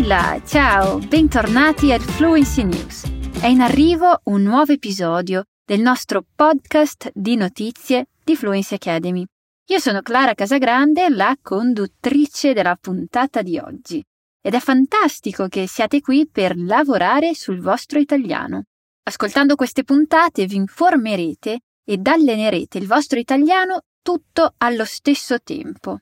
[0.00, 3.04] Là, ciao, bentornati al Fluency News.
[3.40, 9.24] È in arrivo un nuovo episodio del nostro podcast di notizie di Fluency Academy.
[9.66, 14.02] Io sono Clara Casagrande, la conduttrice della puntata di oggi.
[14.40, 18.64] Ed è fantastico che siate qui per lavorare sul vostro italiano.
[19.04, 25.98] Ascoltando queste puntate vi informerete ed allenerete il vostro italiano tutto allo stesso tempo.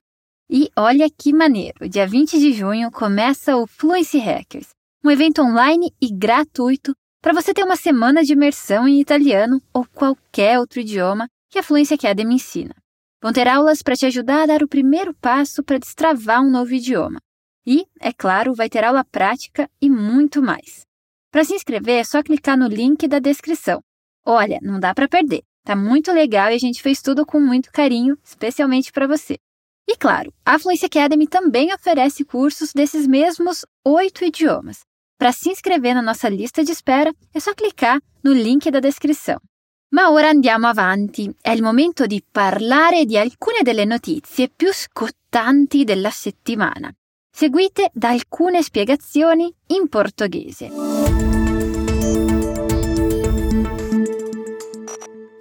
[0.53, 1.89] E olha que maneiro!
[1.89, 4.71] Dia 20 de junho começa o Fluency Hackers,
[5.05, 6.93] um evento online e gratuito
[7.23, 11.63] para você ter uma semana de imersão em italiano ou qualquer outro idioma que a
[11.63, 12.75] Fluency Academy ensina.
[13.23, 16.75] Vão ter aulas para te ajudar a dar o primeiro passo para destravar um novo
[16.75, 17.21] idioma.
[17.65, 20.81] E, é claro, vai ter aula prática e muito mais.
[21.31, 23.79] Para se inscrever é só clicar no link da descrição.
[24.27, 25.43] Olha, não dá para perder.
[25.65, 29.37] Tá muito legal e a gente fez tudo com muito carinho, especialmente para você.
[29.91, 34.83] E claro, a Fluency Academy também oferece cursos desses mesmos oito idiomas.
[35.19, 39.41] Para se inscrever na nossa lista de espera, é só clicar no link da descrição.
[39.93, 41.35] Ma ora andiamo avanti.
[41.43, 46.89] È il momento di parlare di alcune delle notizie più scottanti della settimana,
[47.29, 51.30] seguite da alcune spiegazioni in portoghese.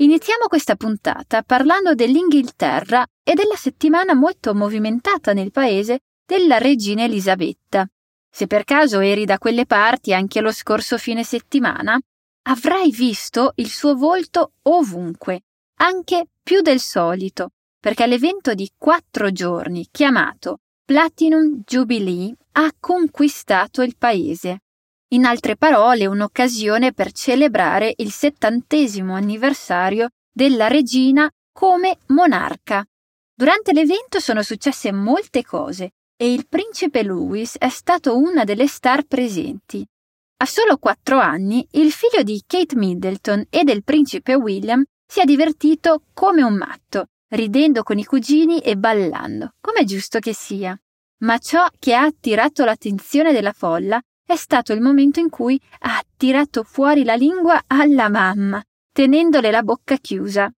[0.01, 7.85] Iniziamo questa puntata parlando dell'Inghilterra e della settimana molto movimentata nel paese della regina Elisabetta.
[8.31, 11.99] Se per caso eri da quelle parti anche lo scorso fine settimana,
[12.43, 15.41] avrai visto il suo volto ovunque,
[15.79, 23.97] anche più del solito, perché l'evento di quattro giorni chiamato Platinum Jubilee ha conquistato il
[23.97, 24.61] paese.
[25.11, 32.85] In altre parole, un'occasione per celebrare il settantesimo anniversario della regina come monarca.
[33.33, 39.03] Durante l'evento sono successe molte cose e il principe Louis è stato una delle star
[39.03, 39.83] presenti.
[40.41, 45.25] A solo quattro anni, il figlio di Kate Middleton e del principe William si è
[45.25, 50.79] divertito come un matto, ridendo con i cugini e ballando, come è giusto che sia.
[51.23, 56.03] Ma ciò che ha attirato l'attenzione della folla è stato il momento in cui ha
[56.15, 58.63] tirato fuori la lingua alla mamma,
[58.93, 60.51] tenendole la bocca chiusa.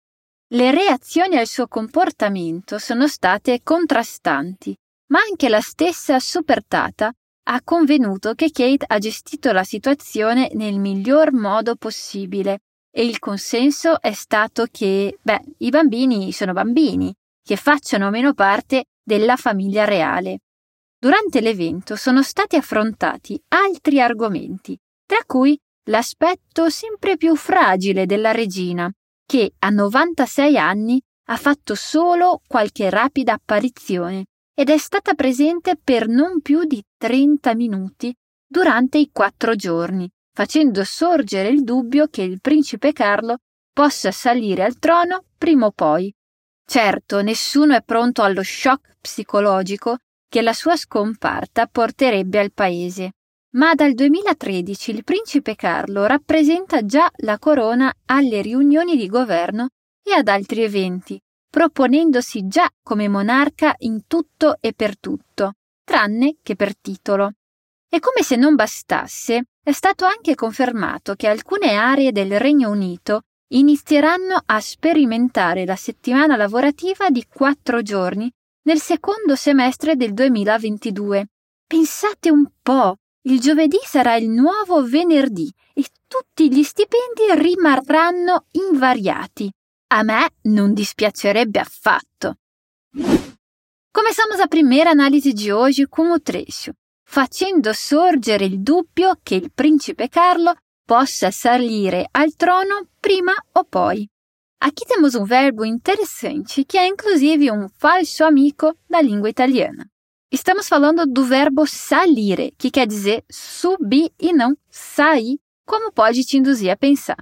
[0.53, 4.77] Le reazioni al suo comportamento sono state contrastanti,
[5.13, 7.13] ma anche la stessa super tata
[7.45, 14.01] ha convenuto che Kate ha gestito la situazione nel miglior modo possibile e il consenso
[14.01, 20.41] è stato che, beh, i bambini sono bambini, che facciano meno parte della famiglia reale.
[21.03, 28.93] Durante l'evento sono stati affrontati altri argomenti, tra cui l'aspetto sempre più fragile della regina,
[29.25, 31.01] che a 96 anni
[31.31, 37.55] ha fatto solo qualche rapida apparizione ed è stata presente per non più di 30
[37.55, 38.15] minuti
[38.47, 43.39] durante i quattro giorni, facendo sorgere il dubbio che il principe Carlo
[43.73, 46.13] possa salire al trono prima o poi.
[46.63, 49.97] Certo, nessuno è pronto allo shock psicologico
[50.31, 53.15] che la sua scomparta porterebbe al paese.
[53.57, 59.71] Ma dal 2013 il principe Carlo rappresenta già la corona alle riunioni di governo
[60.03, 61.21] e ad altri eventi,
[61.51, 65.55] proponendosi già come monarca in tutto e per tutto,
[65.85, 67.33] tranne che per titolo.
[67.91, 73.23] E come se non bastasse, è stato anche confermato che alcune aree del Regno Unito
[73.49, 78.31] inizieranno a sperimentare la settimana lavorativa di quattro giorni
[78.63, 81.27] nel secondo semestre del 2022.
[81.67, 89.51] Pensate un po', il giovedì sarà il nuovo venerdì e tutti gli stipendi rimarranno invariati.
[89.93, 92.37] A me non dispiacerebbe affatto.
[93.93, 96.73] Começamos a primeira análise de hoje com o trecho,
[97.05, 100.55] facendo sorgere il dubbio che il principe Carlo
[100.85, 104.09] possa salire al trono prima o poi.
[104.61, 109.89] Aqui temos um verbo interessante que é inclusive um falso amigo da língua italiana.
[110.31, 116.37] Estamos falando do verbo salire, que quer dizer subir e não sair, como pode te
[116.37, 117.17] induzir a pensar.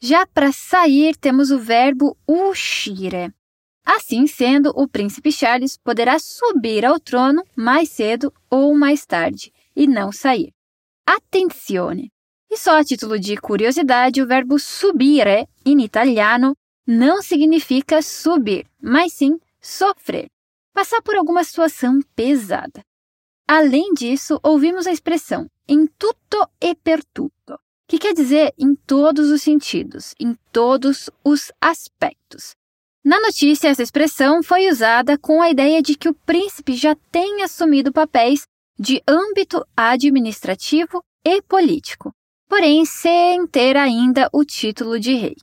[0.00, 3.34] Já para sair, temos o verbo uscire.
[3.84, 9.86] Assim sendo, o príncipe Charles poderá subir ao trono mais cedo ou mais tarde e
[9.86, 10.52] não sair.
[11.06, 12.10] Attenzione!
[12.50, 16.56] E só a título de curiosidade, o verbo subire, em italiano,
[16.90, 20.26] não significa subir, mas sim sofrer,
[20.72, 22.80] passar por alguma situação pesada.
[23.46, 29.28] Além disso, ouvimos a expressão em tutto e per tutto, que quer dizer em todos
[29.28, 32.52] os sentidos, em todos os aspectos.
[33.04, 37.42] Na notícia, essa expressão foi usada com a ideia de que o príncipe já tem
[37.42, 38.46] assumido papéis
[38.78, 42.12] de âmbito administrativo e político,
[42.48, 45.36] porém sem ter ainda o título de rei.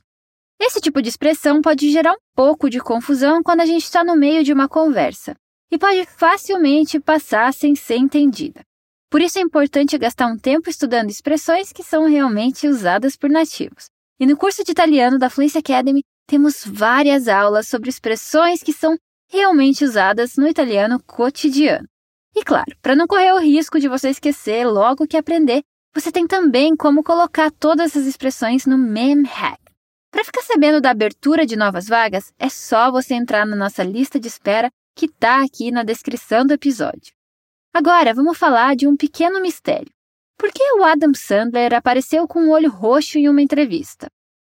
[0.60, 4.16] Esse tipo de expressão pode gerar um pouco de confusão quando a gente está no
[4.16, 5.34] meio de uma conversa
[5.70, 8.62] e pode facilmente passar sem ser entendida.
[9.10, 13.86] Por isso é importante gastar um tempo estudando expressões que são realmente usadas por nativos.
[14.18, 18.96] E no curso de italiano da Fluency Academy temos várias aulas sobre expressões que são
[19.30, 21.86] realmente usadas no italiano cotidiano.
[22.34, 25.62] E claro, para não correr o risco de você esquecer logo que aprender,
[25.94, 29.65] você tem também como colocar todas essas expressões no MemHack.
[30.16, 34.18] Para ficar sabendo da abertura de novas vagas, é só você entrar na nossa lista
[34.18, 37.12] de espera que está aqui na descrição do episódio.
[37.70, 39.92] Agora vamos falar de um pequeno mistério.
[40.38, 44.06] Por que o Adam Sandler apareceu com um olho roxo em uma entrevista?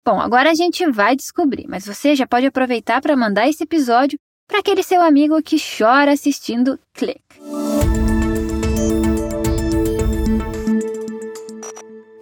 [0.06, 4.20] Bom, agora a gente vai descobrir, mas você já pode aproveitar para mandar esse episódio
[4.50, 7.24] para aquele seu amigo que chora assistindo Click.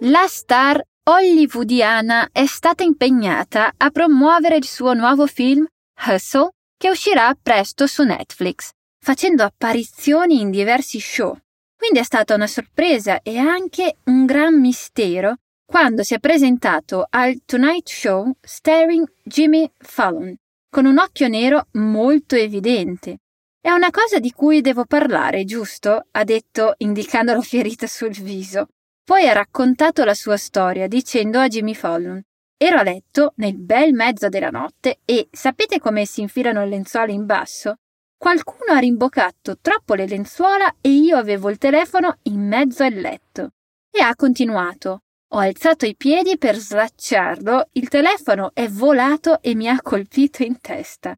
[0.00, 5.66] La star hollywoodiana è stata impegnata a promuovere il suo nuovo film
[6.06, 8.70] Hustle, che uscirà presto su Netflix,
[9.00, 11.36] facendo apparizioni in diversi show.
[11.76, 17.40] Quindi è stata una sorpresa e anche un gran mistero quando si è presentato al
[17.44, 20.36] Tonight Show starring Jimmy Fallon,
[20.70, 23.18] con un occhio nero molto evidente.
[23.60, 26.06] È una cosa di cui devo parlare, giusto?
[26.12, 28.68] ha detto indicando la ferita sul viso.
[29.04, 32.22] Poi ha raccontato la sua storia dicendo a Jimmy Fallon
[32.64, 37.10] Ero a letto nel bel mezzo della notte e sapete come si infilano le lenzuola
[37.10, 37.78] in basso?
[38.16, 43.54] Qualcuno ha rimboccato troppo le lenzuola e io avevo il telefono in mezzo al letto.
[43.90, 45.00] E ha continuato.
[45.30, 50.60] Ho alzato i piedi per slacciarlo, il telefono è volato e mi ha colpito in
[50.60, 51.16] testa.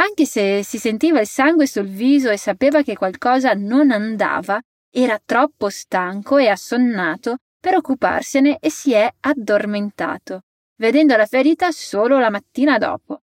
[0.00, 4.60] Anche se si sentiva il sangue sul viso e sapeva che qualcosa non andava,
[4.90, 10.42] era troppo stanco e assonnato per occuparsene e si è addormentato,
[10.76, 13.22] vedendo la ferita solo la mattina dopo.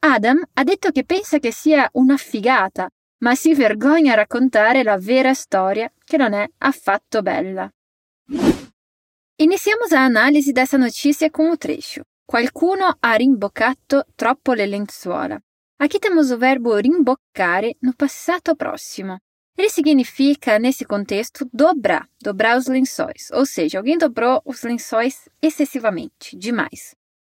[0.00, 2.88] Adam ha detto che pensa che sia una figata,
[3.18, 7.70] ma si vergogna a raccontare la vera storia che non è affatto bella.
[9.36, 12.02] Iniziamo l'analisi dessa notizia com o trecho.
[12.24, 15.40] Qualcuno ha rimboccato troppo le lenzuola.
[15.78, 19.18] Aqui temos o verbo rimboccare no passato próximo.
[19.56, 26.36] Ele significa, nesse contexto, dobrar, dobrar os lençóis, ou seja, alguém dobrou os lençóis excessivamente,
[26.36, 26.94] demais.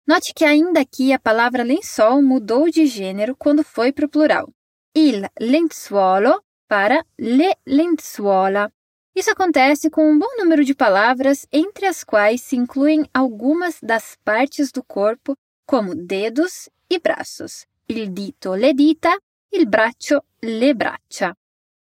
[0.06, 4.52] Note que ainda aqui a palavra lençol mudou de gênero quando foi para o plural.
[4.94, 8.70] Il lenzuolo para le lenzuola.
[9.14, 14.16] Isso acontece com um bom número de palavras, entre as quais se incluem algumas das
[14.24, 17.66] partes do corpo, como dedos e braços.
[17.88, 19.16] Il dito, le dita,
[19.52, 21.34] il braccio, le braccia.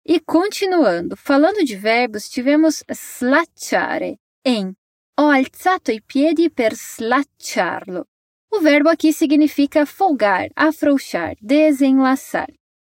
[0.04, 4.74] E continuando, falando de verbos, tivemos slacciare em
[5.16, 8.04] ho alzato i piedi per slacciarlo.
[8.50, 12.48] O verbo aqui significa folgar, afrouxar, desenlaçar.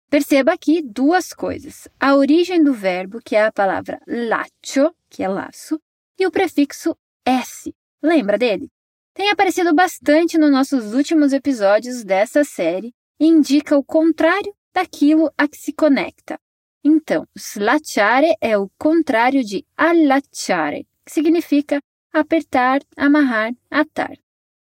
[0.10, 5.28] Perceba aqui duas coisas: a origem do verbo, que é a palavra laccio, que é
[5.28, 5.80] laço,
[6.20, 7.72] e o prefixo s.
[8.02, 8.70] Lembra dele?
[9.14, 15.48] Tem aparecido bastante nos nossos últimos episódios dessa série e indica o contrário daquilo a
[15.48, 16.40] que se conecta.
[16.84, 21.80] Então, slacciare é o contrário de allacciare, que significa
[22.12, 24.18] apertar, amarrar, atar.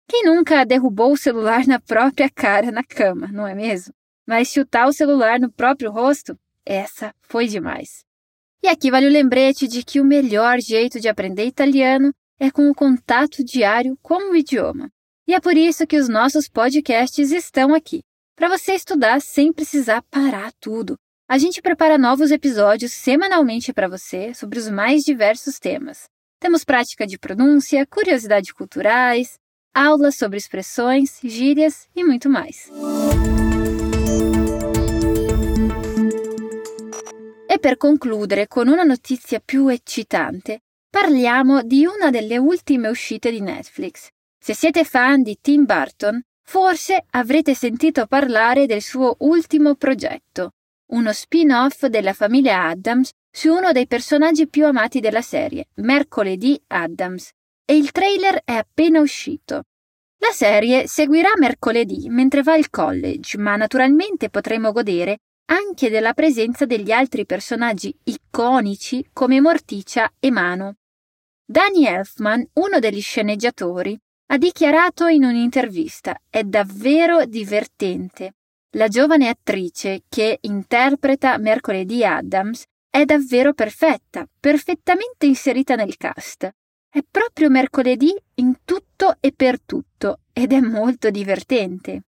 [0.07, 3.93] Quem nunca derrubou o celular na própria cara na cama, não é mesmo?
[4.25, 8.05] Mas chutar o celular no próprio rosto, essa foi demais.
[8.63, 12.69] E aqui vale o lembrete de que o melhor jeito de aprender italiano é com
[12.69, 14.89] o contato diário com o idioma.
[15.27, 18.01] E é por isso que os nossos podcasts estão aqui,
[18.35, 24.33] para você estudar sem precisar parar tudo a gente prepara novos episódios semanalmente para você
[24.33, 26.07] sobre os mais diversos temas.
[26.39, 29.39] Temos prática de pronúncia, curiosidades culturais,
[29.73, 32.69] aulas sobre expressões, gírias e muito mais.
[37.49, 43.41] E per concludere con una notizia più eccitante, parliamo di una delle ultime uscite di
[43.41, 44.09] Netflix.
[44.37, 50.51] Se siete fan di Tim Burton, forse avrete sentito parlare del suo ultimo progetto,
[50.87, 57.31] uno spin-off della famiglia Adams su uno dei personaggi più amati della serie, Mercoledì Adams,
[57.65, 59.63] e il trailer è appena uscito.
[60.19, 66.65] La serie seguirà mercoledì mentre va al college, ma naturalmente potremo godere anche della presenza
[66.65, 70.75] degli altri personaggi iconici come Morticia e Mano.
[71.45, 78.34] Danny Elfman, uno degli sceneggiatori, ha dichiarato in un'intervista: È davvero divertente.
[78.75, 86.49] La giovane attrice che interpreta Mercoledì Adams è davvero perfetta, perfettamente inserita nel cast.
[86.89, 92.01] È proprio mercoledì in tutto e per tutto ed è molto divertente.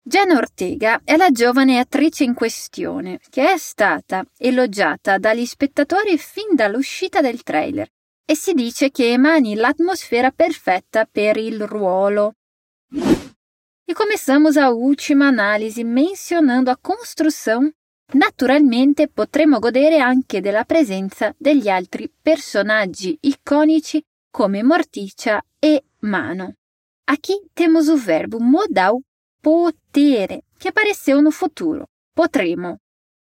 [0.00, 6.54] Jenna Ortega è la giovane attrice in questione, che è stata elogiata dagli spettatori fin
[6.54, 7.88] dall'uscita del trailer
[8.24, 12.34] e si dice che emani l'atmosfera perfetta per il ruolo.
[13.86, 17.70] E começamos a última análise mencionando a construção.
[18.14, 26.54] Naturalmente potremo godere anche della presenza degli altri personaggi iconici come Morticia e Mano.
[27.06, 29.02] Aqui temos o verbo modal
[29.42, 31.86] potere, que apareceu no futuro.
[32.14, 32.78] Potremo.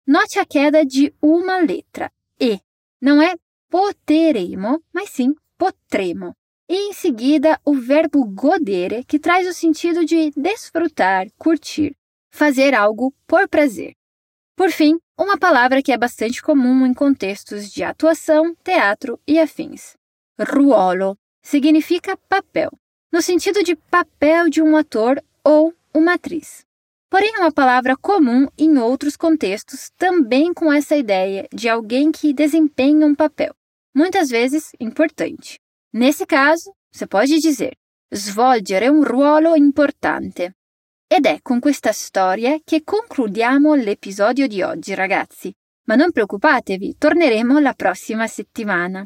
[0.08, 2.10] Note a queda de uma letra.
[2.40, 2.60] E.
[3.02, 3.36] Não é
[3.70, 6.34] poteremo, mas sim potremo.
[6.74, 11.96] E em seguida o verbo godere, que traz o sentido de desfrutar, curtir,
[12.34, 13.94] fazer algo por prazer.
[14.56, 19.94] Por fim, uma palavra que é bastante comum em contextos de atuação, teatro e afins.
[20.40, 22.72] Ruolo significa papel,
[23.12, 26.66] no sentido de papel de um ator ou uma atriz.
[27.08, 32.34] Porém, é uma palavra comum em outros contextos também com essa ideia de alguém que
[32.34, 33.54] desempenha um papel,
[33.96, 35.62] muitas vezes importante.
[35.96, 37.76] Nesse caso, você pode dizer
[38.12, 40.56] svolgere un ruolo importante.
[41.08, 45.54] Ed è con questa storia che concludiamo l'episodio di oggi, ragazzi.
[45.86, 49.06] Ma non preoccupatevi, torneremo la prossima settimana.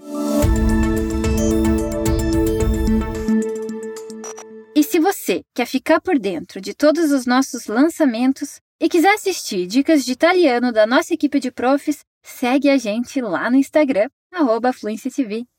[4.73, 9.67] E se você quer ficar por dentro de todos os nossos lançamentos e quiser assistir
[9.67, 14.71] dicas de italiano da nossa equipe de profs, segue a gente lá no Instagram, arroba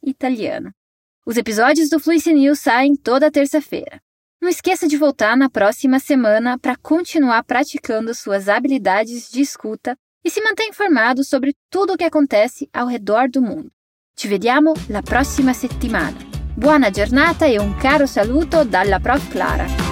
[0.03, 0.73] Italiano.
[1.29, 4.01] Os episódios do Fluency News saem toda terça-feira.
[4.41, 9.95] Não esqueça de voltar na próxima semana para continuar praticando suas habilidades de escuta
[10.25, 13.71] e se manter informado sobre tudo o que acontece ao redor do mundo.
[14.17, 16.17] Ci vediamo la prossima settimana.
[16.57, 19.88] Buona giornata e un caro saluto dalla prof Clara.